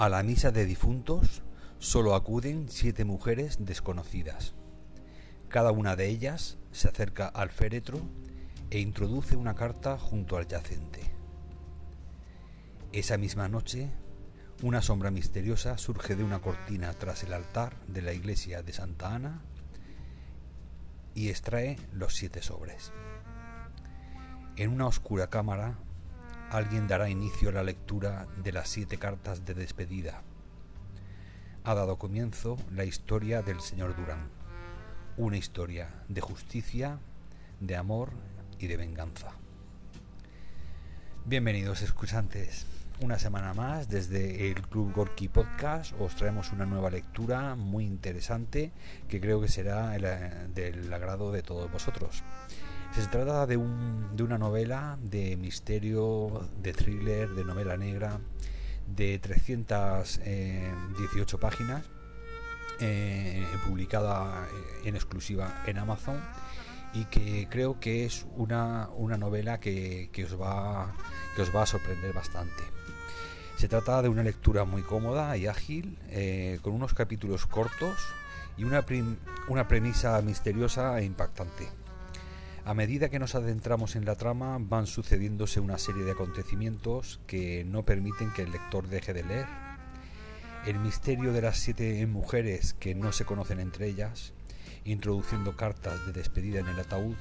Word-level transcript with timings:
A 0.00 0.08
la 0.08 0.22
misa 0.22 0.50
de 0.50 0.64
difuntos 0.64 1.42
solo 1.78 2.14
acuden 2.14 2.70
siete 2.70 3.04
mujeres 3.04 3.58
desconocidas. 3.66 4.54
Cada 5.50 5.72
una 5.72 5.94
de 5.94 6.08
ellas 6.08 6.56
se 6.72 6.88
acerca 6.88 7.26
al 7.26 7.50
féretro 7.50 8.00
e 8.70 8.78
introduce 8.78 9.36
una 9.36 9.54
carta 9.54 9.98
junto 9.98 10.38
al 10.38 10.48
yacente. 10.48 11.02
Esa 12.92 13.18
misma 13.18 13.50
noche, 13.50 13.90
una 14.62 14.80
sombra 14.80 15.10
misteriosa 15.10 15.76
surge 15.76 16.16
de 16.16 16.24
una 16.24 16.40
cortina 16.40 16.94
tras 16.94 17.22
el 17.24 17.34
altar 17.34 17.76
de 17.86 18.00
la 18.00 18.14
iglesia 18.14 18.62
de 18.62 18.72
Santa 18.72 19.14
Ana 19.14 19.42
y 21.14 21.28
extrae 21.28 21.78
los 21.92 22.14
siete 22.14 22.40
sobres. 22.40 22.90
En 24.56 24.70
una 24.70 24.86
oscura 24.86 25.28
cámara 25.28 25.76
alguien 26.50 26.88
dará 26.88 27.08
inicio 27.08 27.50
a 27.50 27.52
la 27.52 27.62
lectura 27.62 28.26
de 28.42 28.50
las 28.52 28.68
siete 28.68 28.98
cartas 28.98 29.44
de 29.44 29.54
despedida. 29.54 30.22
Ha 31.62 31.74
dado 31.74 31.96
comienzo 31.96 32.56
la 32.72 32.84
historia 32.84 33.40
del 33.42 33.60
señor 33.60 33.94
Durán, 33.94 34.28
una 35.16 35.36
historia 35.36 35.88
de 36.08 36.20
justicia, 36.20 36.98
de 37.60 37.76
amor 37.76 38.10
y 38.58 38.66
de 38.66 38.76
venganza. 38.76 39.30
Bienvenidos 41.24 41.82
escuchantes, 41.82 42.66
una 43.00 43.20
semana 43.20 43.54
más 43.54 43.88
desde 43.88 44.50
el 44.50 44.60
Club 44.62 44.92
Gorky 44.92 45.28
Podcast 45.28 45.94
os 46.00 46.16
traemos 46.16 46.50
una 46.50 46.66
nueva 46.66 46.90
lectura 46.90 47.54
muy 47.54 47.84
interesante 47.84 48.72
que 49.08 49.20
creo 49.20 49.40
que 49.40 49.48
será 49.48 49.90
del 49.90 50.92
agrado 50.92 51.30
de 51.30 51.42
todos 51.42 51.70
vosotros. 51.70 52.24
Se 52.92 53.06
trata 53.06 53.46
de, 53.46 53.56
una 53.56 54.36
novela 54.36 54.98
de 55.00 55.36
misterio, 55.36 56.48
de 56.60 56.72
thriller, 56.72 57.30
de 57.30 57.44
novela 57.44 57.76
negra, 57.76 58.18
de 58.88 59.18
318 59.20 60.22
eh, 60.24 61.40
páginas, 61.40 61.84
eh, 62.80 63.46
publicada 63.66 64.44
eh, 64.44 64.88
en 64.88 64.96
exclusiva 64.96 65.62
en 65.66 65.78
Amazon 65.78 66.20
y 66.92 67.04
que 67.04 67.46
creo 67.48 67.78
que 67.78 68.04
es 68.06 68.26
una, 68.36 68.88
novela 68.98 69.60
que, 69.60 70.10
os 70.24 70.40
va, 70.40 70.92
que 71.36 71.42
os 71.42 71.54
va 71.54 71.62
a 71.62 71.66
sorprender 71.66 72.12
bastante. 72.12 72.64
Se 73.56 73.68
trata 73.68 74.02
de 74.02 74.08
una 74.08 74.24
lectura 74.24 74.64
muy 74.64 74.82
cómoda 74.82 75.36
y 75.36 75.46
ágil, 75.46 75.96
con 76.62 76.72
unos 76.72 76.92
capítulos 76.94 77.46
cortos 77.46 77.96
y 78.56 78.64
una, 78.64 78.84
una 79.46 79.68
premisa 79.68 80.20
misteriosa 80.22 80.98
e 80.98 81.04
impactante. 81.04 81.79
A 82.64 82.74
medida 82.74 83.08
que 83.08 83.18
nos 83.18 83.34
adentramos 83.34 83.96
en 83.96 84.04
la 84.04 84.16
trama 84.16 84.58
van 84.60 84.86
sucediéndose 84.86 85.60
una 85.60 85.78
serie 85.78 86.04
de 86.04 86.12
acontecimientos 86.12 87.18
que 87.26 87.64
no 87.64 87.84
permiten 87.84 88.32
que 88.32 88.42
el 88.42 88.52
lector 88.52 88.86
deje 88.86 89.14
de 89.14 89.24
leer. 89.24 89.46
El 90.66 90.78
misterio 90.78 91.32
de 91.32 91.40
las 91.40 91.56
siete 91.56 92.06
mujeres 92.06 92.74
que 92.74 92.94
no 92.94 93.12
se 93.12 93.24
conocen 93.24 93.60
entre 93.60 93.88
ellas, 93.88 94.34
introduciendo 94.84 95.56
cartas 95.56 96.04
de 96.06 96.12
despedida 96.12 96.60
en 96.60 96.68
el 96.68 96.78
ataúd 96.78 97.16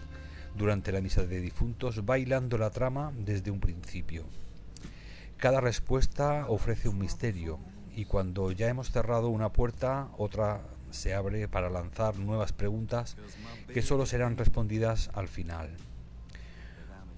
durante 0.57 0.91
la 0.91 0.99
misa 0.99 1.23
de 1.23 1.39
difuntos, 1.39 2.05
bailando 2.05 2.57
la 2.57 2.69
trama 2.69 3.13
desde 3.17 3.49
un 3.49 3.61
principio. 3.61 4.25
Cada 5.37 5.61
respuesta 5.61 6.47
ofrece 6.49 6.89
un 6.89 6.99
misterio 6.99 7.59
y 7.95 8.05
cuando 8.05 8.51
ya 8.51 8.67
hemos 8.67 8.91
cerrado 8.91 9.29
una 9.29 9.53
puerta, 9.53 10.09
otra 10.17 10.61
se 10.91 11.13
abre 11.13 11.47
para 11.47 11.69
lanzar 11.69 12.17
nuevas 12.17 12.53
preguntas 12.53 13.15
que 13.73 13.81
solo 13.81 14.05
serán 14.05 14.37
respondidas 14.37 15.09
al 15.13 15.27
final. 15.27 15.69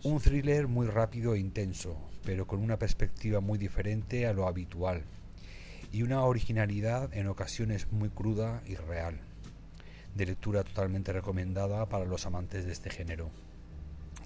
Un 0.04 0.20
thriller 0.20 0.68
muy 0.68 0.88
rápido 0.88 1.36
e 1.36 1.40
intenso, 1.40 1.98
pero 2.26 2.48
con 2.48 2.60
una 2.60 2.78
perspectiva 2.78 3.40
muy 3.40 3.58
diferente 3.58 4.26
a 4.26 4.34
lo 4.34 4.48
habitual, 4.48 5.04
y 5.92 6.04
una 6.04 6.24
originalidad 6.24 7.14
en 7.14 7.28
ocasiones 7.28 7.92
muy 7.92 8.10
cruda 8.10 8.62
y 8.66 8.76
real, 8.76 9.20
de 10.16 10.26
lectura 10.26 10.64
totalmente 10.64 11.14
recomendada 11.14 11.88
para 11.88 12.06
los 12.06 12.26
amantes 12.26 12.66
de 12.66 12.72
este 12.72 12.90
género, 12.90 13.30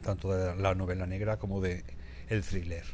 tanto 0.03 0.31
de 0.31 0.56
la 0.56 0.75
novela 0.75 1.06
negra 1.06 1.38
como 1.38 1.62
de 1.62 1.84
el 2.30 2.44
thriller. 2.44 2.86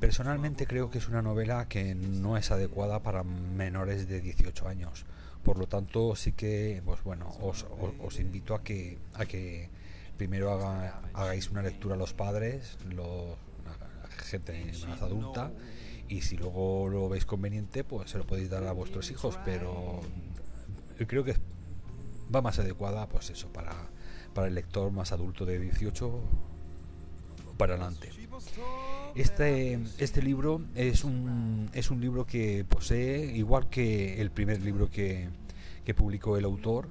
Personalmente 0.00 0.66
creo 0.66 0.90
que 0.90 0.98
es 0.98 1.08
una 1.08 1.22
novela 1.22 1.66
que 1.68 1.94
no 1.94 2.36
es 2.36 2.52
adecuada 2.52 3.02
para 3.02 3.24
menores 3.24 4.08
de 4.08 4.20
18 4.20 4.68
años, 4.68 5.04
por 5.48 5.56
lo 5.56 5.66
tanto, 5.66 6.14
sí 6.14 6.32
que, 6.32 6.82
pues 6.84 7.02
bueno, 7.04 7.26
os, 7.40 8.20
invito 8.20 8.54
a 8.54 8.62
que, 8.62 8.98
a 9.14 9.24
que 9.24 9.70
primero 10.18 10.52
hagáis 11.14 11.48
una 11.48 11.62
lectura 11.62 11.94
a 11.94 11.96
los 11.96 12.12
padres, 12.12 12.76
los, 12.84 13.38
la 13.64 14.08
gente 14.10 14.70
más 14.86 15.00
adulta, 15.00 15.50
y 16.06 16.20
si 16.20 16.36
luego 16.36 16.90
lo 16.90 17.08
veis 17.08 17.24
conveniente, 17.24 17.82
pues 17.82 18.10
se 18.10 18.18
lo 18.18 18.26
podéis 18.26 18.50
dar 18.50 18.62
a 18.64 18.72
vuestros 18.72 19.10
hijos, 19.10 19.38
pero 19.42 20.02
creo 21.06 21.24
que 21.24 21.34
va 22.34 22.42
más 22.42 22.58
adecuada, 22.58 23.08
pues 23.08 23.30
eso, 23.30 23.48
para, 23.50 23.72
para 24.34 24.48
el 24.48 24.54
lector 24.54 24.90
más 24.90 25.12
adulto 25.12 25.46
de 25.46 25.58
18 25.58 26.12
para 27.56 27.72
adelante. 27.72 28.10
Este, 29.14 29.78
este 29.98 30.22
libro 30.22 30.62
es 30.74 31.04
un, 31.04 31.70
es 31.72 31.90
un 31.90 32.00
libro 32.00 32.26
que 32.26 32.64
posee, 32.64 33.36
igual 33.36 33.68
que 33.68 34.20
el 34.20 34.30
primer 34.30 34.62
libro 34.62 34.90
que, 34.90 35.28
publicó 35.96 36.36
el 36.36 36.44
autor, 36.44 36.88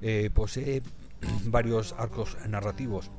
eh, 0.00 0.30
posee 0.32 0.82
varios 1.44 1.94
arcos 1.98 2.36
narrativos, 2.48 3.10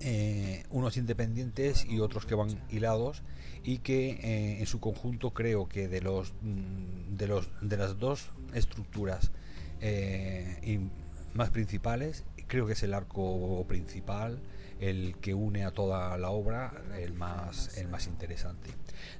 eh, 0.00 0.64
unos 0.70 0.96
independientes 0.96 1.84
y 1.84 2.00
otros 2.00 2.24
que 2.24 2.34
van 2.34 2.64
hilados 2.70 3.22
y 3.62 3.78
que 3.78 4.12
eh, 4.12 4.60
en 4.60 4.66
su 4.66 4.80
conjunto 4.80 5.34
creo 5.34 5.68
que 5.68 5.88
de 5.88 6.00
los 6.00 6.32
de 6.42 7.26
los 7.26 7.50
de 7.60 7.76
las 7.76 7.98
dos 7.98 8.30
estructuras 8.54 9.30
más 11.34 11.50
principales 11.50 12.24
creo 12.50 12.66
que 12.66 12.72
es 12.72 12.82
el 12.82 12.92
arco 12.92 13.64
principal 13.68 14.40
el 14.80 15.16
que 15.20 15.34
une 15.34 15.64
a 15.64 15.70
toda 15.70 16.16
la 16.18 16.30
obra, 16.30 16.72
el 16.98 17.12
más, 17.12 17.76
el 17.76 17.88
más 17.88 18.06
interesante. 18.06 18.70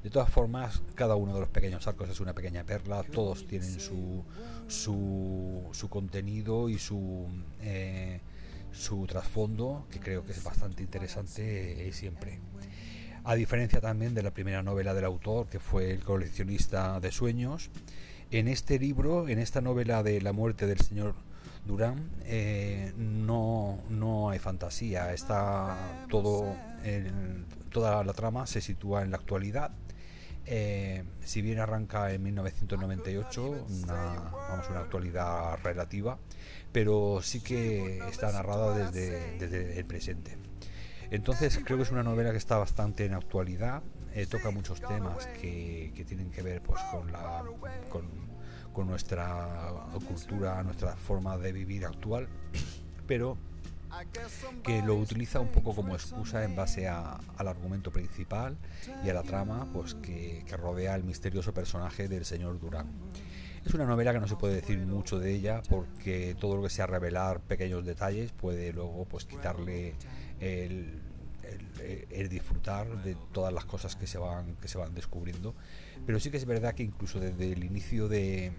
De 0.03 0.11
todas 0.11 0.31
formas, 0.31 0.83
cada 0.95 1.17
uno 1.17 1.35
de 1.35 1.41
los 1.41 1.51
pequeños 1.51 1.87
arcos 1.87 2.09
es 2.09 2.19
una 2.21 2.35
pequeña 2.35 2.65
perla, 2.65 3.03
todos 3.03 3.47
tienen 3.47 3.79
su, 3.79 4.25
su, 4.69 5.89
contenido 5.91 6.71
y 6.71 6.79
su, 6.79 7.29
eh, 7.61 8.21
su 8.73 9.07
trasfondo, 9.07 9.87
que 9.91 10.01
creo 10.01 10.25
que 10.25 10.33
es 10.33 10.43
bastante 10.43 10.83
interesante 10.83 11.87
eh, 11.87 11.93
siempre. 11.93 12.39
A 13.23 13.35
diferencia 13.35 13.83
también 13.83 14.15
de 14.15 14.23
la 14.23 14.31
primera 14.31 14.63
novela 14.63 14.95
del 14.95 15.05
autor, 15.05 15.47
que 15.47 15.61
fue 15.61 15.91
El 15.93 16.01
coleccionista 16.01 17.01
de 17.01 17.13
sueños, 17.13 17.71
en 18.31 18.49
este 18.49 18.79
libro, 18.79 19.29
en 19.29 19.39
esta 19.39 19.61
novela 19.61 20.03
de 20.03 20.23
la 20.23 20.33
muerte 20.33 20.67
del 20.67 20.81
señor 20.81 21.15
Durán 21.65 22.11
eh, 22.25 22.93
no, 22.97 23.79
no 23.91 24.31
hay 24.31 24.39
fantasía, 24.39 25.13
está 25.13 26.07
todo, 26.09 26.57
toda 27.71 28.03
la 28.05 28.13
trama 28.13 28.47
se 28.47 28.61
sitúa 28.61 29.03
en 29.03 29.11
la 29.11 29.19
actualidad. 29.19 29.73
Eh, 30.47 31.05
si 31.23 31.43
bien 31.43 31.61
arranca 31.61 32.13
en 32.13 32.23
1998, 32.23 33.67
una, 33.83 33.95
vamos, 33.95 34.69
una 34.71 34.81
actualidad 34.81 35.59
relativa, 35.63 36.19
pero 36.73 37.21
sí 37.23 37.41
que 37.41 37.99
está 38.09 38.33
narrada 38.33 38.77
desde, 38.77 39.39
desde 39.39 39.79
el 39.79 39.85
presente. 39.85 40.39
Entonces 41.11 41.61
creo 41.65 41.77
que 41.77 41.83
es 41.85 41.91
una 41.91 42.03
novela 42.03 42.31
que 42.31 42.39
está 42.39 42.57
bastante 42.57 43.05
en 43.05 43.15
actualidad, 43.15 43.83
eh, 44.15 44.27
toca 44.27 44.51
muchos 44.51 44.81
temas 44.81 45.27
que, 45.41 45.93
que, 45.95 46.05
tienen 46.05 46.31
que 46.31 46.43
ver 46.43 46.63
pues, 46.63 46.81
con, 46.91 47.13
la, 47.13 47.45
con 47.89 48.05
con 48.81 48.89
nuestra 48.89 49.75
cultura, 50.09 50.63
nuestra 50.63 50.97
forma 50.97 51.37
de 51.37 51.53
vivir 51.53 51.85
actual, 51.85 52.27
pero 53.07 53.37
que 54.63 54.81
lo 54.81 54.95
utiliza 54.95 55.39
un 55.39 55.49
poco 55.49 55.75
como 55.75 55.95
excusa 55.95 56.45
en 56.45 56.57
base 56.57 56.89
al 56.89 57.47
argumento 57.47 57.91
principal 57.91 58.57
y 59.05 59.11
a 59.11 59.13
la 59.13 59.23
trama 59.23 59.69
pues 59.75 59.93
que, 59.97 60.43
rodea 60.57 60.95
el 60.95 61.05
misterioso 61.05 61.53
personaje 61.53 62.09
del 62.09 62.25
señor 62.25 62.59
Durán. 62.59 62.87
Es 63.67 63.75
una 63.75 63.85
novela 63.85 64.15
que 64.15 64.21
no 64.21 64.29
se 64.29 64.37
puede 64.37 64.55
decir 64.55 64.79
mucho 64.79 65.19
de 65.19 65.35
ella 65.35 65.61
porque 65.69 66.35
todo 66.41 66.57
lo 66.57 66.63
que 66.63 66.71
sea 66.71 66.87
revelar 66.87 67.41
pequeños 67.41 67.85
detalles 67.85 68.33
puede 68.33 68.73
luego 68.73 69.05
pues 69.05 69.27
quitarle 69.27 69.95
el, 70.41 71.03
el, 72.11 72.29
disfrutar 72.29 73.03
de 73.03 73.17
todas 73.33 73.53
las 73.53 73.65
cosas 73.65 73.97
que 73.97 74.07
se 74.07 74.19
van 74.19 74.57
que 74.57 74.69
se 74.69 74.79
van 74.79 74.95
descubriendo. 74.95 75.55
Pero 76.07 76.21
sí 76.21 76.31
que 76.31 76.37
es 76.37 76.47
verdad 76.47 76.75
que 76.75 76.83
incluso 76.83 77.21
desde 77.21 77.53
el 77.53 77.65
inicio 77.65 78.09
de, 78.09 78.53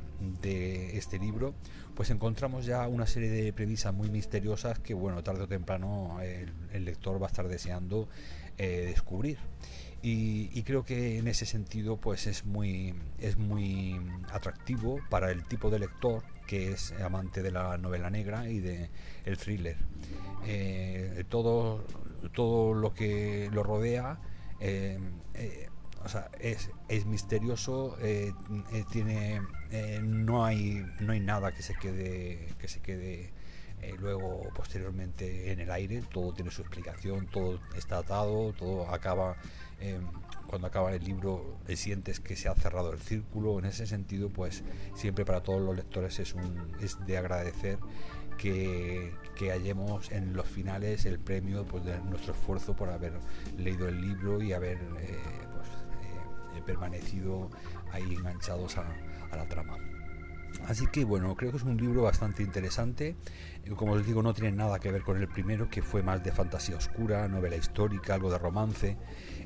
este 0.93 1.19
libro 1.19 1.53
pues 1.95 2.09
encontramos 2.09 2.65
ya 2.65 2.87
una 2.87 3.05
serie 3.05 3.29
de 3.29 3.53
premisas 3.53 3.93
muy 3.93 4.09
misteriosas 4.09 4.79
que 4.79 4.93
bueno 4.93 5.23
tarde 5.23 5.43
o 5.43 5.47
temprano 5.47 6.19
el, 6.21 6.85
lector 6.85 7.21
va 7.21 7.27
a 7.27 7.29
estar 7.29 7.47
deseando 7.47 8.07
eh, 8.57 8.85
descubrir. 8.87 9.37
Y, 10.03 10.63
creo 10.63 10.83
que 10.83 11.19
en 11.19 11.27
ese 11.27 11.45
sentido 11.45 11.97
pues 11.97 12.25
es 12.25 12.45
muy 12.45 12.95
es 13.19 13.37
muy 13.37 13.99
atractivo 14.31 14.99
para 15.09 15.31
el 15.31 15.43
tipo 15.43 15.69
de 15.69 15.77
lector 15.77 16.23
que 16.47 16.71
es 16.71 16.91
amante 16.93 17.43
de 17.43 17.51
la 17.51 17.77
novela 17.77 18.09
negra 18.09 18.49
y 18.49 18.59
de 18.59 18.89
el 19.25 19.37
thriller. 19.37 19.77
Eh, 20.45 21.23
todo 21.29 21.85
todo 22.33 22.73
lo 22.73 22.93
que 22.93 23.49
lo 23.51 23.63
rodea 23.63 24.19
eh, 24.61 24.99
sea, 26.07 26.29
es, 26.39 26.69
es 26.87 27.05
misterioso, 27.05 27.97
eh, 27.99 28.31
eh, 28.73 28.83
tiene, 28.91 29.41
no 30.01 30.45
hay, 30.45 30.85
no 30.99 31.13
hay 31.13 31.19
nada 31.19 31.51
que 31.51 31.63
se 31.63 31.73
quede, 31.75 32.47
que 32.59 32.67
se 32.67 32.79
quede 32.79 33.33
luego 33.97 34.47
posteriormente 34.55 35.51
en 35.51 35.59
el 35.59 35.71
aire, 35.71 36.03
todo 36.11 36.33
tiene 36.33 36.51
su 36.51 36.61
explicación, 36.61 37.25
todo 37.27 37.59
está 37.75 37.97
atado, 37.99 38.53
todo 38.53 38.87
acaba 38.89 39.35
cuando 40.45 40.67
acaba 40.67 40.93
el 40.93 41.03
libro 41.03 41.57
sientes 41.75 42.19
que 42.19 42.35
se 42.35 42.47
ha 42.47 42.53
cerrado 42.53 42.93
el 42.93 42.99
círculo. 42.99 43.57
En 43.57 43.65
ese 43.65 43.87
sentido, 43.87 44.29
pues 44.29 44.63
siempre 44.93 45.25
para 45.25 45.41
todos 45.41 45.61
los 45.61 45.75
lectores 45.75 46.19
es, 46.19 46.35
un, 46.35 46.75
es 46.81 47.03
de 47.07 47.17
agradecer 47.17 47.79
que, 48.37 49.13
que 49.41 49.49
hallemos 49.49 50.11
en 50.11 50.33
los 50.33 50.45
finales 50.45 51.03
el 51.05 51.17
premio 51.17 51.65
pues, 51.65 51.83
de 51.83 51.99
nuestro 52.01 52.33
esfuerzo 52.33 52.75
por 52.75 52.89
haber 52.89 53.13
leído 53.57 53.87
el 53.87 53.99
libro 53.99 54.39
y 54.39 54.53
haber 54.53 54.77
eh, 54.77 55.17
pues, 55.55 55.67
eh, 56.55 56.61
permanecido 56.63 57.49
ahí 57.91 58.13
enganchados 58.13 58.77
a, 58.77 58.85
a 59.31 59.35
la 59.35 59.49
trama. 59.49 59.79
Así 60.67 60.85
que 60.85 61.05
bueno, 61.05 61.35
creo 61.35 61.49
que 61.49 61.57
es 61.57 61.63
un 61.63 61.75
libro 61.75 62.03
bastante 62.03 62.43
interesante. 62.43 63.15
Como 63.75 63.93
os 63.93 64.05
digo, 64.05 64.21
no 64.21 64.35
tiene 64.35 64.51
nada 64.51 64.77
que 64.77 64.91
ver 64.91 65.01
con 65.01 65.17
el 65.17 65.27
primero, 65.27 65.71
que 65.71 65.81
fue 65.81 66.03
más 66.03 66.23
de 66.23 66.31
fantasía 66.31 66.75
oscura, 66.75 67.27
novela 67.27 67.55
histórica, 67.55 68.13
algo 68.13 68.29
de 68.29 68.37
romance. 68.37 68.95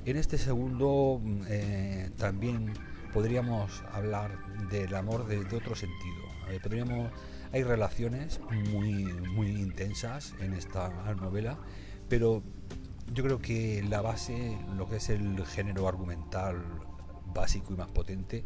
En 0.04 0.18
este 0.18 0.38
segundo 0.38 1.22
mm, 1.24 1.42
eh, 1.48 2.10
también 2.18 2.74
podríamos 3.16 3.82
hablar 3.94 4.38
del 4.70 4.94
amor 4.94 5.26
desde 5.26 5.56
otro 5.56 5.74
sentido. 5.74 6.22
Eh, 6.50 6.60
podríamos, 6.62 7.10
hay 7.54 7.64
relaciones 7.64 8.42
muy, 8.52 9.06
muy 9.06 9.48
intensas 9.48 10.36
en 10.42 10.54
esta 10.54 10.90
novela, 11.14 11.58
pero 12.10 12.44
yo 13.14 13.24
creo 13.24 13.40
que 13.40 13.82
la 13.88 14.02
base, 14.02 14.58
lo 14.76 14.90
que 14.90 14.98
es 14.98 15.10
el 15.10 15.46
género 15.46 15.88
argumental 15.88 16.62
básico 17.34 17.74
y 17.74 17.78
más 17.78 17.88
potente, 17.88 18.44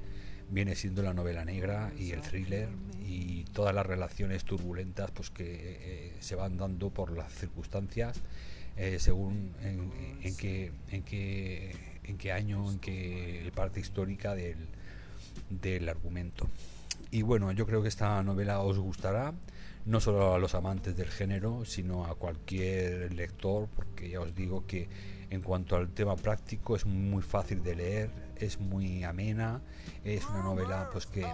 viene 0.49 0.75
siendo 0.75 1.01
la 1.03 1.13
novela 1.13 1.45
negra 1.45 1.91
y 1.97 2.11
el 2.11 2.21
thriller 2.21 2.69
y 3.05 3.43
todas 3.53 3.73
las 3.73 3.85
relaciones 3.85 4.43
turbulentas 4.43 5.11
pues 5.11 5.29
que 5.29 5.45
eh, 5.45 6.13
se 6.19 6.35
van 6.35 6.57
dando 6.57 6.89
por 6.89 7.11
las 7.11 7.33
circunstancias 7.33 8.21
eh, 8.77 8.97
según 8.99 9.51
en, 9.61 10.35
qué, 10.37 10.71
en, 10.91 11.03
qué, 11.03 11.75
en 12.05 12.17
qué 12.17 12.31
año, 12.31 12.71
en 12.71 12.79
qué 12.79 13.51
parte 13.53 13.81
histórica 13.81 14.35
del, 14.35 14.55
del 15.49 15.89
argumento. 15.89 16.47
Y 17.11 17.23
bueno, 17.23 17.51
yo 17.51 17.65
creo 17.65 17.81
que 17.81 17.89
esta 17.89 18.23
novela 18.23 18.61
os 18.61 18.79
gustará, 18.79 19.33
no 19.85 19.99
solo 19.99 20.33
a 20.33 20.39
los 20.39 20.55
amantes 20.55 20.95
del 20.95 21.09
género, 21.09 21.65
sino 21.65 22.05
a 22.05 22.15
cualquier 22.15 23.13
lector, 23.13 23.67
porque 23.75 24.09
ya 24.09 24.21
os 24.21 24.33
digo 24.33 24.65
que 24.65 24.87
en 25.29 25.41
cuanto 25.41 25.75
al 25.75 25.89
tema 25.89 26.15
práctico 26.15 26.75
es 26.75 26.85
muy 26.85 27.21
fácil 27.21 27.63
de 27.63 27.75
leer, 27.75 28.11
es 28.35 28.59
muy 28.59 29.03
amena, 29.03 29.61
es 30.03 30.25
una 30.27 30.43
novela 30.43 30.89
pues 30.91 31.05
que, 31.05 31.25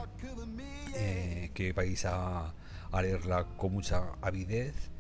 eh, 0.96 1.52
que 1.54 1.74
vais 1.74 2.06
a, 2.06 2.54
a 2.92 3.02
leerla 3.02 3.46
con 3.58 3.74
mucha 3.74 4.14
avidez 4.22 4.92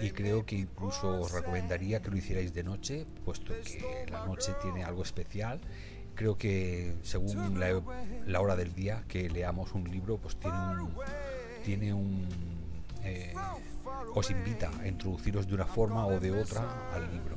y 0.00 0.10
creo 0.10 0.46
que 0.46 0.56
incluso 0.56 1.20
os 1.20 1.32
recomendaría 1.32 2.00
que 2.00 2.10
lo 2.10 2.16
hicierais 2.16 2.54
de 2.54 2.62
noche, 2.62 3.06
puesto 3.24 3.52
que 3.62 4.06
la 4.10 4.24
noche 4.24 4.52
tiene 4.62 4.84
algo 4.84 5.02
especial. 5.02 5.60
Creo 6.14 6.36
que 6.36 6.96
según 7.02 7.58
la, 7.58 8.40
hora 8.40 8.56
del 8.56 8.74
día 8.74 9.04
que 9.08 9.28
leamos 9.28 9.72
un 9.72 9.90
libro, 9.90 10.18
pues 10.18 10.36
tiene 10.36 10.58
un, 10.58 10.94
tiene 11.64 11.94
un 11.94 12.28
eh, 13.02 13.34
os 14.14 14.30
invita 14.30 14.70
a 14.80 14.86
introduciros 14.86 15.46
de 15.46 15.54
una 15.54 15.66
forma 15.66 16.06
o 16.06 16.20
de 16.20 16.30
otra 16.30 16.92
al 16.92 17.10
libro. 17.10 17.36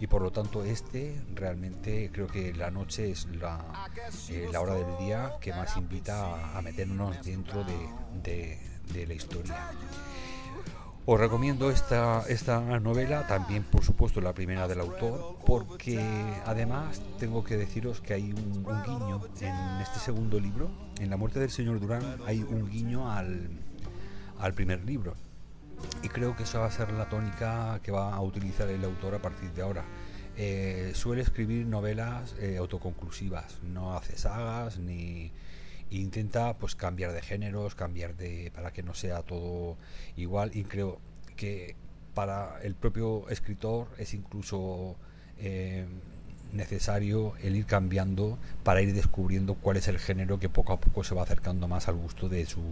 Y 0.00 0.06
por 0.06 0.22
lo 0.22 0.30
tanto 0.30 0.64
este 0.64 1.20
realmente 1.34 2.10
creo 2.12 2.26
que 2.26 2.52
la 2.52 2.70
noche 2.70 3.10
es 3.10 3.26
la, 3.26 3.88
eh, 4.28 4.48
la 4.52 4.60
hora 4.60 4.74
del 4.74 4.98
día 4.98 5.34
que 5.40 5.52
más 5.52 5.76
invita 5.76 6.56
a, 6.56 6.60
meternos 6.62 7.22
dentro 7.24 7.64
de, 7.64 8.58
de 8.92 9.06
la 9.06 9.14
historia. 9.14 9.70
Os 11.06 11.20
recomiendo 11.20 11.70
esta, 11.70 12.22
esta 12.30 12.80
novela, 12.80 13.26
también 13.26 13.62
por 13.62 13.84
supuesto 13.84 14.22
la 14.22 14.32
primera 14.32 14.66
del 14.66 14.80
autor, 14.80 15.36
porque 15.44 16.00
además 16.46 17.02
tengo 17.18 17.44
que 17.44 17.58
deciros 17.58 18.00
que 18.00 18.14
hay 18.14 18.32
un, 18.32 18.64
guiño 18.64 19.20
en 19.42 19.82
este 19.82 19.98
segundo 19.98 20.40
libro, 20.40 20.70
en 20.98 21.10
La 21.10 21.18
muerte 21.18 21.40
del 21.40 21.50
señor 21.50 21.78
Durán, 21.78 22.02
hay 22.26 22.42
un 22.42 22.70
guiño 22.70 23.12
al, 23.12 23.50
al 24.38 24.54
primer 24.54 24.82
libro. 24.86 25.14
Y 26.02 26.08
creo 26.08 26.36
que 26.36 26.42
esa 26.42 26.58
va 26.58 26.66
a 26.66 26.70
ser 26.70 26.92
la 26.92 27.08
tónica 27.08 27.80
que 27.82 27.90
va 27.92 28.14
a 28.14 28.20
utilizar 28.20 28.68
el 28.68 28.84
autor 28.84 29.14
a 29.14 29.22
partir 29.22 29.50
de 29.52 29.62
ahora. 29.62 29.84
Eh, 30.36 30.92
suele 30.94 31.22
escribir 31.22 31.66
novelas 31.66 32.34
eh, 32.40 32.56
autoconclusivas, 32.58 33.62
no 33.62 33.96
hace 33.96 34.18
sagas 34.18 34.78
ni 34.78 35.30
intenta 35.90 36.54
pues 36.54 36.74
cambiar 36.74 37.12
de 37.12 37.22
géneros, 37.22 37.76
cambiar 37.76 38.16
de 38.16 38.50
para 38.52 38.72
que 38.72 38.82
no 38.82 38.94
sea 38.94 39.22
todo 39.22 39.76
igual 40.16 40.50
y 40.54 40.64
creo 40.64 40.98
que 41.36 41.76
para 42.14 42.60
el 42.62 42.74
propio 42.74 43.28
escritor 43.28 43.86
es 43.98 44.12
incluso 44.14 44.96
eh, 45.38 45.86
necesario 46.54 47.34
el 47.42 47.56
ir 47.56 47.66
cambiando 47.66 48.38
para 48.62 48.82
ir 48.82 48.94
descubriendo 48.94 49.54
cuál 49.54 49.76
es 49.76 49.88
el 49.88 49.98
género 49.98 50.38
que 50.38 50.48
poco 50.48 50.72
a 50.72 50.80
poco 50.80 51.04
se 51.04 51.14
va 51.14 51.22
acercando 51.22 51.68
más 51.68 51.88
al 51.88 51.96
gusto 51.96 52.28
de 52.28 52.46
su, 52.46 52.62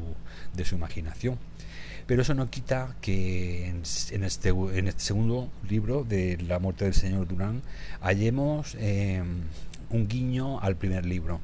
de 0.54 0.64
su 0.64 0.74
imaginación. 0.74 1.38
Pero 2.06 2.22
eso 2.22 2.34
no 2.34 2.50
quita 2.50 2.96
que 3.00 3.68
en, 3.68 3.82
este, 4.24 4.48
en 4.48 4.88
este 4.88 5.02
segundo 5.02 5.50
libro 5.68 6.04
de 6.04 6.36
La 6.38 6.58
muerte 6.58 6.84
del 6.84 6.94
señor 6.94 7.28
Durán 7.28 7.62
hallemos 8.00 8.76
eh, 8.78 9.22
un 9.90 10.08
guiño 10.08 10.60
al 10.60 10.76
primer 10.76 11.06
libro 11.06 11.40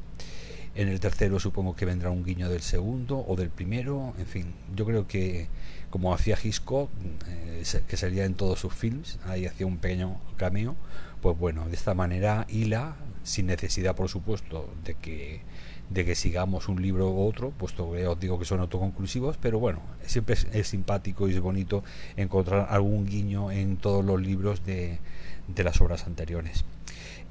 en 0.79 0.87
el 0.87 1.01
tercero 1.01 1.41
supongo 1.41 1.75
que 1.75 1.85
vendrá 1.85 2.11
un 2.11 2.25
guiño 2.25 2.49
del 2.49 2.63
segundo 2.63 3.25
o 3.27 3.35
del 3.35 3.51
primero. 3.51 4.15
En 4.17 4.27
fin, 4.27 4.55
yo 4.77 4.87
creo 4.87 5.09
que 5.09 5.49
como 5.91 6.15
hacía 6.15 6.39
Hitchcock, 6.41 6.89
eh, 7.27 7.65
que 7.89 7.97
salía 7.97 8.25
en 8.25 8.35
todos 8.35 8.61
sus 8.61 8.73
films, 8.73 9.19
ahí 9.27 9.45
hacía 9.47 9.67
un 9.67 9.79
pequeño 9.79 10.21
cameo, 10.37 10.77
pues 11.21 11.37
bueno, 11.37 11.67
de 11.69 11.75
esta 11.75 11.95
manera 11.95 12.47
hila, 12.49 12.95
sin 13.25 13.47
necesidad 13.47 13.97
por 13.97 14.09
supuesto 14.09 14.73
de 14.85 14.95
que 14.95 15.41
de 15.91 16.05
que 16.05 16.15
sigamos 16.15 16.69
un 16.69 16.81
libro 16.81 17.11
u 17.11 17.27
otro, 17.27 17.51
puesto 17.51 17.91
que 17.93 18.07
os 18.07 18.21
digo 18.21 18.39
que 18.39 18.45
son 18.45 18.61
autoconclusivos, 18.61 19.37
pero 19.39 19.59
bueno, 19.59 19.81
siempre 20.07 20.37
es, 20.53 20.69
simpático 20.69 21.29
y 21.29 21.35
es 21.35 21.41
bonito 21.41 21.83
encontrar 22.17 22.69
algún 22.71 23.07
guiño 23.07 23.51
en 23.51 23.79
todos 23.79 24.05
los 24.05 24.21
libros 24.21 24.65
de, 24.65 24.99
de 25.49 25.65
las 25.65 25.81
obras 25.81 26.07
anteriores. 26.07 26.65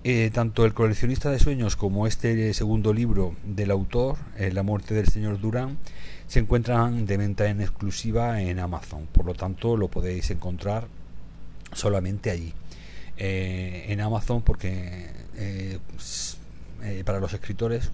Eh, 0.10 0.32
tanto 0.34 0.64
el 0.64 0.74
coleccionista 0.74 1.30
de 1.32 1.38
sueños 1.38 1.76
como 1.76 2.08
este 2.08 2.54
segundo 2.54 2.94
libro 2.94 3.36
del 3.44 3.72
autor, 3.72 4.16
eh, 4.38 4.54
La 4.54 4.64
muerte 4.64 4.94
del 4.94 5.10
señor 5.10 5.42
Durán, 5.42 5.80
se 6.28 6.40
encuentran 6.40 7.06
de 7.06 7.18
venta 7.18 7.50
en 7.50 7.60
exclusiva 7.60 8.42
en 8.42 8.60
Amazon. 8.60 9.08
Por 9.12 9.26
lo 9.26 9.34
tanto, 9.34 9.76
lo 9.76 9.90
podéis 9.90 10.32
encontrar 10.32 10.88
solamente 11.74 12.32
allí. 12.32 12.54
Eh, 13.18 13.88
en 13.90 14.00
Amazon 14.00 14.44
porque 14.44 15.10
para 17.04 17.20
los 17.20 17.34
escritores 17.34 17.92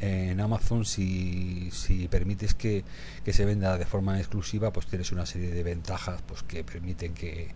en 0.00 0.40
Amazon 0.40 0.86
si, 0.86 1.70
si 1.70 2.08
permites 2.08 2.54
que, 2.54 2.82
que, 3.26 3.34
se 3.34 3.44
venda 3.44 3.76
de 3.76 3.84
forma 3.84 4.18
exclusiva 4.18 4.72
pues 4.72 4.86
tienes 4.86 5.12
una 5.12 5.26
serie 5.26 5.50
de 5.50 5.62
ventajas 5.62 6.22
pues 6.22 6.42
que 6.44 6.64
permiten 6.64 7.12
que, 7.12 7.50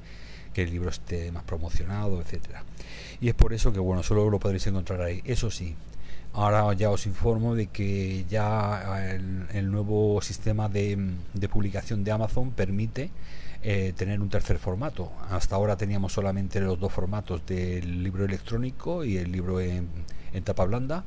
que 0.56 0.62
el 0.62 0.70
libro 0.70 0.88
esté 0.88 1.30
más 1.32 1.42
promocionado, 1.42 2.18
etcétera. 2.18 2.64
Y 3.20 3.28
es 3.28 3.34
por 3.34 3.52
eso 3.52 3.74
que 3.74 3.78
bueno, 3.78 4.02
solo 4.02 4.30
lo 4.30 4.40
podréis 4.40 4.66
encontrar 4.66 5.02
ahí. 5.02 5.20
Eso 5.26 5.50
sí, 5.50 5.74
ahora 6.32 6.72
ya 6.72 6.90
os 6.90 7.04
informo 7.04 7.54
de 7.54 7.66
que 7.66 8.24
ya 8.26 9.06
el, 9.52 9.70
nuevo 9.70 10.18
sistema 10.22 10.70
de, 10.70 10.96
publicación 11.50 12.04
de 12.04 12.10
Amazon 12.10 12.52
permite 12.52 13.10
eh, 13.62 13.92
tener 13.94 14.18
un 14.22 14.30
tercer 14.30 14.56
formato. 14.58 15.12
Hasta 15.28 15.56
ahora 15.56 15.76
teníamos 15.76 16.14
solamente 16.14 16.58
los 16.60 16.80
dos 16.80 16.90
formatos 16.90 17.44
del 17.44 18.02
libro 18.02 18.24
electrónico 18.24 19.04
y 19.04 19.18
el 19.18 19.30
libro 19.30 19.60
en 19.60 19.90
tapa 20.42 20.64
blanda 20.64 21.04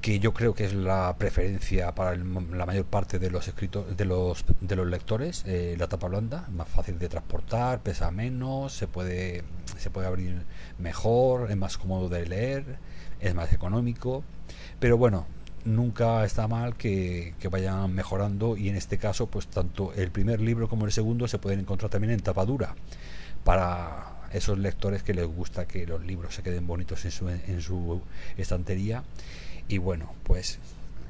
que 0.00 0.18
yo 0.18 0.32
creo 0.32 0.54
que 0.54 0.64
es 0.64 0.72
la 0.72 1.14
preferencia 1.18 1.94
para 1.94 2.16
la 2.16 2.66
mayor 2.66 2.86
parte 2.86 3.18
de 3.18 3.30
los 3.30 3.48
escritos 3.48 3.96
de 3.96 4.04
los 4.04 4.44
de 4.60 4.76
los 4.76 4.86
lectores 4.86 5.44
eh, 5.46 5.76
la 5.78 5.88
tapa 5.88 6.08
blanda 6.08 6.48
más 6.50 6.68
fácil 6.68 6.98
de 6.98 7.08
transportar 7.08 7.80
pesa 7.80 8.10
menos 8.10 8.72
se 8.72 8.86
puede 8.86 9.44
se 9.76 9.90
puede 9.90 10.06
abrir 10.06 10.42
mejor 10.78 11.50
es 11.50 11.56
más 11.56 11.76
cómodo 11.76 12.08
de 12.08 12.26
leer 12.26 12.78
es 13.20 13.34
más 13.34 13.52
económico. 13.52 14.24
Pero 14.78 14.96
bueno 14.96 15.26
nunca 15.64 16.24
está 16.24 16.48
mal 16.48 16.74
que, 16.76 17.34
que 17.38 17.48
vayan 17.48 17.92
mejorando 17.94 18.56
y 18.56 18.70
en 18.70 18.76
este 18.76 18.96
caso 18.96 19.26
pues 19.26 19.46
tanto 19.46 19.92
el 19.92 20.10
primer 20.10 20.40
libro 20.40 20.68
como 20.68 20.86
el 20.86 20.92
segundo 20.92 21.28
se 21.28 21.38
pueden 21.38 21.60
encontrar 21.60 21.90
también 21.90 22.12
en 22.12 22.20
tapa 22.20 22.46
dura. 22.46 22.74
Para 23.44 24.20
esos 24.32 24.58
lectores 24.58 25.02
que 25.02 25.12
les 25.12 25.26
gusta 25.26 25.66
que 25.66 25.86
los 25.86 26.04
libros 26.04 26.34
se 26.34 26.42
queden 26.42 26.66
bonitos 26.66 27.04
en 27.04 27.10
su, 27.10 27.28
en 27.28 27.60
su 27.60 28.00
estantería 28.36 29.02
y 29.70 29.78
bueno, 29.78 30.12
pues 30.24 30.58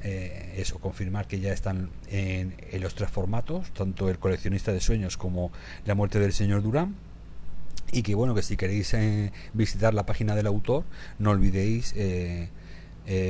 eh, 0.03 0.53
eso, 0.57 0.77
confirmar 0.77 1.27
que 1.27 1.39
ya 1.39 1.51
están 1.51 1.89
en, 2.09 2.53
los 2.79 2.93
tres 2.93 3.09
formatos, 3.09 3.71
tanto 3.71 4.07
el 4.07 4.19
coleccionista 4.19 4.71
de 4.71 4.79
sueños 4.79 5.17
como 5.17 5.51
la 5.85 5.95
muerte 5.95 6.19
del 6.19 6.31
señor 6.31 6.61
Durán. 6.61 6.95
y 7.91 8.03
que 8.03 8.13
bueno 8.13 8.35
que 8.35 8.43
si 8.43 8.57
queréis 8.57 8.93
eh, 8.93 9.31
visitar 9.53 9.93
la 9.95 10.05
página 10.05 10.35
del 10.35 10.47
autor 10.47 10.83
no 11.19 11.31
olvidéis 11.31 11.93
eh, 11.97 12.49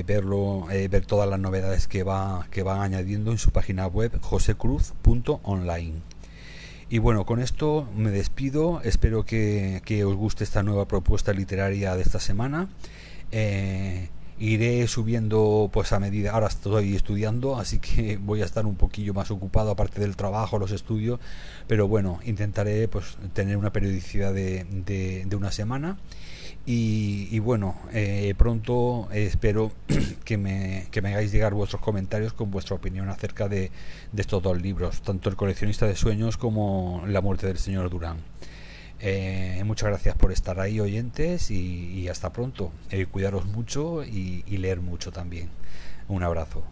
verlo 0.05 0.67
ver 0.67 1.05
todas 1.05 1.27
las 1.29 1.39
novedades 1.39 1.87
que 1.87 2.03
va 2.03 2.47
que 2.51 2.61
va 2.61 2.83
añadiendo 2.83 3.31
en 3.31 3.37
su 3.37 3.51
página 3.51 3.87
web 3.87 4.19
josecruz.online 4.21 5.93
y 6.89 6.99
bueno 6.99 7.25
con 7.25 7.39
esto 7.39 7.87
me 7.95 8.11
despido. 8.11 8.81
Espero 8.83 9.25
que, 9.25 9.81
que 9.85 10.03
os 10.03 10.15
guste 10.15 10.43
esta 10.43 10.61
nueva 10.61 10.87
propuesta 10.87 11.31
literaria 11.31 11.95
de 11.95 12.01
esta 12.01 12.19
semana 12.19 12.67
iré 14.39 14.87
subiendo 14.87 15.69
pues 15.71 15.91
a 15.93 15.99
medida. 15.99 16.31
Ahora 16.31 16.47
estoy 16.47 16.95
estudiando 16.95 17.57
así 17.57 17.79
que 17.79 18.17
voy 18.21 18.41
a 18.41 18.45
estar 18.45 18.65
un 18.65 18.75
poquillo 18.75 19.13
más 19.13 19.31
ocupado 19.31 19.71
aparte 19.71 19.99
del 19.99 20.15
trabajo 20.15 20.59
los 20.59 20.71
estudios. 20.71 21.19
Pero 21.67 21.87
bueno 21.87 22.19
intentaré 22.25 22.87
pues 22.87 23.17
tener 23.33 23.57
una 23.57 23.71
periodicidad 23.71 24.33
de, 24.33 24.65
de, 25.25 25.35
una 25.35 25.51
semana. 25.51 25.97
Y, 26.63 27.39
bueno 27.39 27.75
eh, 27.91 28.35
pronto 28.37 29.09
espero 29.11 29.71
que 30.25 30.37
me, 30.37 30.87
que 30.91 31.01
me 31.01 31.09
hagáis 31.09 31.31
llegar 31.31 31.53
vuestros 31.55 31.81
comentarios 31.81 32.33
con 32.33 32.51
vuestra 32.51 32.75
opinión 32.75 33.09
acerca 33.09 33.49
de, 33.49 33.71
de 34.11 34.21
estos 34.21 34.43
dos 34.43 34.61
libros 34.61 35.01
tanto 35.01 35.29
el 35.29 35.35
coleccionista 35.35 35.87
de 35.87 35.95
sueños 35.95 36.37
como 36.37 37.03
la 37.07 37.19
muerte 37.19 37.47
del 37.47 37.57
señor 37.57 37.89
Durán 37.89 38.17
eh, 39.01 39.61
muchas 39.65 39.89
gracias 39.89 40.15
por 40.15 40.31
estar 40.31 40.59
ahí 40.59 40.79
oyentes 40.79 41.51
y, 41.51 42.07
hasta 42.09 42.31
pronto. 42.31 42.71
Eh, 42.89 43.05
cuidaros 43.05 43.45
mucho 43.45 44.03
y 44.03 44.43
leer 44.57 44.81
mucho 44.81 45.11
también. 45.11 45.49
Un 46.07 46.23
abrazo. 46.23 46.63